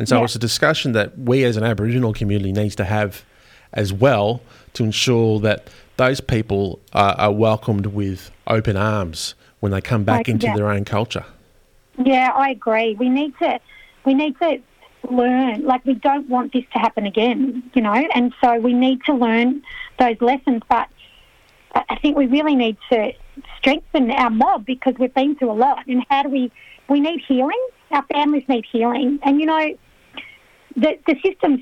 [0.00, 0.24] And so Yeah.
[0.24, 3.22] it's a discussion that we as an Aboriginal community needs to have
[3.74, 4.40] as well
[4.72, 10.20] to ensure that those people are, are welcomed with open arms when they come back
[10.20, 10.56] Like, into yeah.
[10.56, 11.26] their own culture.
[12.02, 12.94] Yeah, I agree.
[12.98, 13.60] We need to
[14.06, 14.58] we need to
[15.10, 15.66] learn.
[15.66, 19.12] Like we don't want this to happen again, you know, and so we need to
[19.12, 19.62] learn
[19.98, 20.62] those lessons.
[20.70, 20.88] But
[21.74, 23.12] I I think we really need to
[23.58, 25.86] strengthen our mob because we've been through a lot.
[25.86, 26.50] And how do we?
[26.88, 27.62] We need healing.
[27.90, 29.76] Our families need healing, and you know,
[30.76, 31.60] the the systems.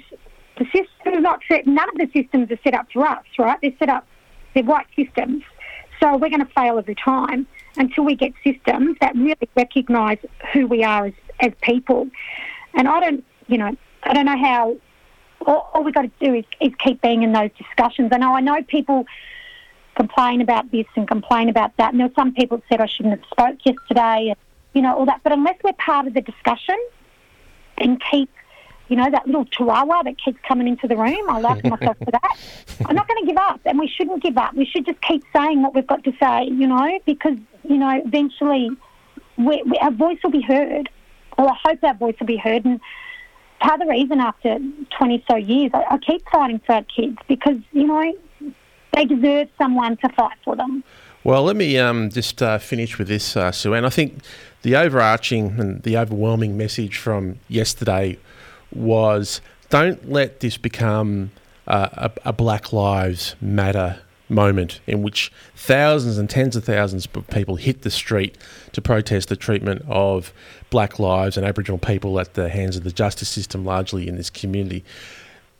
[0.58, 1.68] The system is not set.
[1.68, 3.58] None of the systems are set up for us, right?
[3.62, 4.06] They're set up.
[4.54, 5.44] They're white systems.
[6.00, 7.46] So we're going to fail every time
[7.76, 10.18] until we get systems that really recognise
[10.52, 12.08] who we are as, as people.
[12.74, 14.76] And I don't, you know, I don't know how.
[15.46, 18.10] All, all we've got to do is, is keep being in those discussions.
[18.12, 19.06] I know, I know people
[19.98, 21.92] complain about this and complain about that.
[21.92, 24.36] And there were some people said I shouldn't have spoke yesterday, and
[24.72, 25.20] you know all that.
[25.22, 26.76] But unless we're part of the discussion
[27.76, 28.30] and keep,
[28.88, 32.10] you know, that little chihuahua that keeps coming into the room, I like myself for
[32.10, 32.36] that.
[32.86, 34.54] I'm not going to give up, and we shouldn't give up.
[34.54, 38.00] We should just keep saying what we've got to say, you know, because you know
[38.04, 38.70] eventually
[39.36, 40.88] we, we, our voice will be heard.
[41.36, 42.80] Well, I hope our voice will be heard, and
[43.60, 44.58] part of the reason after
[44.98, 48.12] 20 so years, I, I keep fighting for our kids because you know
[48.94, 50.82] they deserve someone to fight for them.
[51.24, 53.74] Well, let me um, just uh, finish with this, uh, Sue.
[53.74, 54.22] And I think
[54.62, 58.18] the overarching and the overwhelming message from yesterday
[58.72, 59.40] was
[59.70, 61.30] don't let this become
[61.66, 61.88] uh,
[62.24, 64.00] a, a Black Lives Matter
[64.30, 68.36] moment in which thousands and tens of thousands of people hit the street
[68.72, 70.32] to protest the treatment of
[70.70, 74.30] black lives and Aboriginal people at the hands of the justice system, largely in this
[74.30, 74.84] community.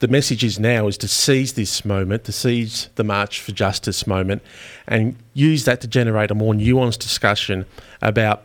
[0.00, 4.06] The message is now is to seize this moment, to seize the March for Justice
[4.06, 4.42] moment,
[4.86, 7.66] and use that to generate a more nuanced discussion
[8.00, 8.44] about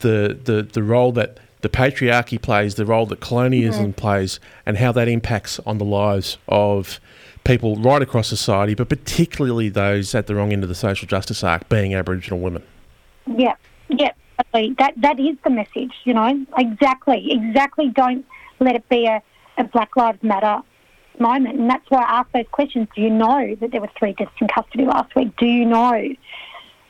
[0.00, 4.92] the the, the role that the patriarchy plays, the role that colonialism plays, and how
[4.92, 7.00] that impacts on the lives of
[7.44, 11.42] people right across society, but particularly those at the wrong end of the social justice
[11.42, 12.62] arc, being Aboriginal women.
[13.26, 13.54] Yeah,
[13.88, 14.12] yeah,
[14.52, 15.92] that that is the message.
[16.04, 17.88] You know, exactly, exactly.
[17.90, 18.24] Don't
[18.60, 19.22] let it be a,
[19.58, 20.60] a Black Lives Matter
[21.18, 22.88] moment, and that's why I asked those questions.
[22.94, 25.36] Do you know that there were three deaths in custody last week?
[25.36, 26.08] Do you know?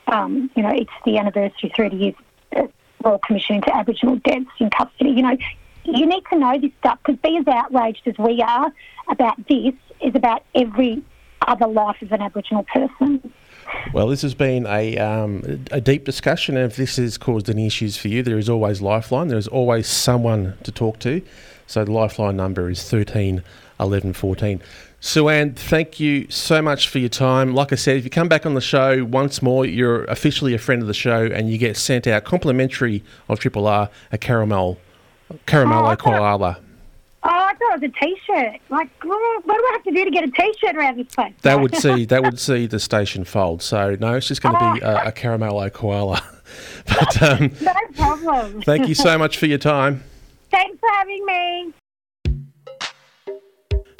[0.06, 2.14] Um, you know, it's the anniversary, thirty years
[2.52, 2.72] of the
[3.04, 5.10] Royal Commission into Aboriginal deaths in custody.
[5.10, 5.36] You know,
[5.84, 8.72] you need to know this stuff because be as outraged as we are
[9.10, 11.02] about this is about every
[11.46, 13.32] other life of an Aboriginal person.
[13.92, 16.56] Well, this has been a, um, a deep discussion.
[16.56, 19.28] And if this has caused any issues for you, there is always Lifeline.
[19.28, 21.22] There is always someone to talk to.
[21.66, 23.42] So the Lifeline number is 13
[23.80, 24.62] 11 14.
[25.04, 27.54] Sue-Anne, thank you so much for your time.
[27.56, 30.58] Like I said, if you come back on the show once more, you're officially a
[30.58, 34.78] friend of the show and you get sent out complimentary of Triple R a caramel,
[35.28, 36.58] Oh, caramello thought- koala.
[37.24, 38.60] Oh, I thought it was a T-shirt.
[38.68, 41.32] Like, oh, what do I have to do to get a T-shirt around this place?
[41.42, 43.60] That would see that would see the station fold.
[43.62, 46.22] So no, it's just going to be a, a caramello koala.
[46.86, 48.62] but um, no problem.
[48.62, 50.04] thank you so much for your time.
[50.50, 51.72] Thanks for having me.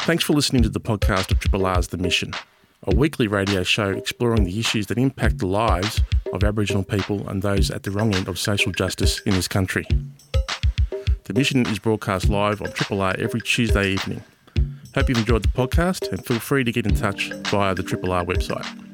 [0.03, 2.33] Thanks for listening to the podcast of Triple R's The Mission,
[2.83, 6.01] a weekly radio show exploring the issues that impact the lives
[6.33, 9.87] of Aboriginal people and those at the wrong end of social justice in this country.
[11.25, 14.25] The Mission is broadcast live on Triple R every Tuesday evening.
[14.93, 18.11] Hope you've enjoyed the podcast and feel free to get in touch via the Triple
[18.11, 18.92] R website.